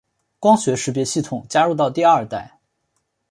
[0.39, 2.57] 光学识别系统加入到第二代。